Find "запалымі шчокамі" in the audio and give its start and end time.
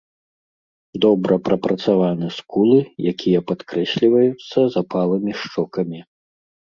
4.77-5.99